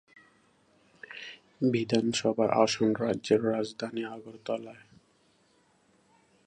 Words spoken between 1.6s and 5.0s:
বিধানসভার আসন রাজ্যের রাজধানী আগরতলায়।